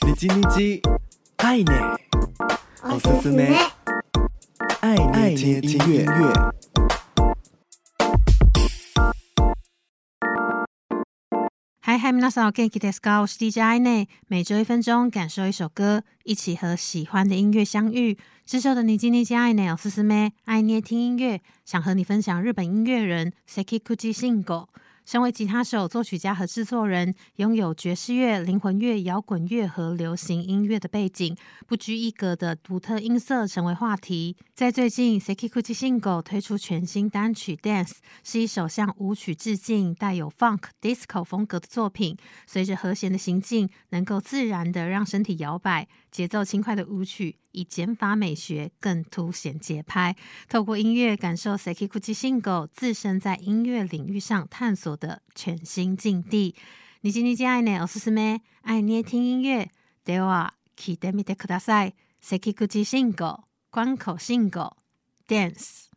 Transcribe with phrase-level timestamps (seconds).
[0.00, 0.80] 你叽你叽，
[1.36, 1.98] 爱捏，
[2.82, 3.54] おすすめ，
[4.80, 4.96] 爱
[5.34, 6.34] 捏听音乐。
[11.80, 13.20] 嗨嗨，皆さんお元気ですか？
[13.20, 18.18] 我是 DJ 爱捏，每周一分钟，感受一首歌，一起和喜欢的音乐相遇。
[18.44, 24.68] 这周的你叽你叽，爱捏おすすめ，爱捏听音乐，想和你分享日本音乐人 Sekiguchi Shingo。
[25.05, 31.35] 身为吉他手、作曲家和制作人，拥有爵士乐、灵魂乐、摇滚乐和流行音乐的背景，
[31.67, 34.37] 不拘一格的独特音色成为话题。
[34.53, 37.89] 在最近，Seki Kuchi Shingo 推出全新单曲《Dance》，
[38.23, 42.15] 是一首向舞曲致敬、带有 Funk、Disco 风格的作品。
[42.45, 50.15] 随着和弦的行进，能够自然的让身体摇摆，节奏轻快的舞曲以减法美学更凸显节拍。
[50.47, 56.56] 透过音乐感受 Sekiguchi Shingo 自身在音乐领域上探索的全新境地。
[57.02, 59.70] 你叽你叽，爱捏おすすめ，爱捏听音乐。
[60.04, 61.94] では闻いてみてください。
[62.22, 64.72] Sekiguchi Shingo，关口信狗，
[65.28, 65.89] Dance。